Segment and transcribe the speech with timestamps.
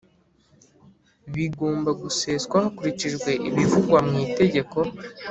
[1.31, 4.77] Biigomba guseswa hakurikijwe ibivugwa mu Itegeko